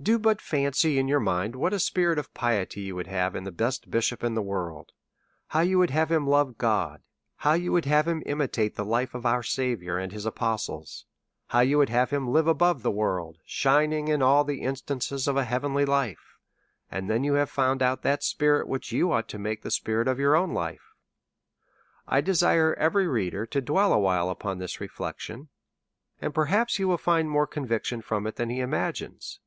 [0.00, 3.42] Do but fancy in your mind what a spirit of piety you would have in
[3.42, 4.92] the best bishop in the world,
[5.48, 7.02] how you would have him love God,
[7.38, 10.86] how you Vv^ould have him imitate the life of our Saviour and his apostleg,
[11.48, 15.36] how you would have him live above th.e worhl, shining in all the instances of
[15.36, 16.38] a heavenly life,
[16.88, 20.06] and then you have found out that spirit which you ought to make the spirit
[20.06, 20.92] of your own life.
[22.06, 25.48] I desire every reader to dwell awhile upon this re flection,
[26.20, 29.40] and perhaps he will find more conviction from it then he imagines.